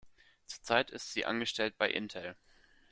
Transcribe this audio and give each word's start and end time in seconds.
Zurzeit 0.47 0.89
ist 0.89 1.13
sie 1.13 1.27
angestellt 1.27 1.77
bei 1.77 1.87
Intel. 1.87 2.35